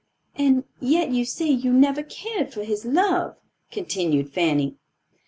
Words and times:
"And 0.35 0.63
yet 0.79 1.11
you 1.11 1.25
say 1.25 1.45
you 1.49 1.71
never 1.71 2.01
cared 2.01 2.51
for 2.51 2.63
his 2.63 2.85
love," 2.85 3.35
continued 3.69 4.33
Fanny. 4.33 4.77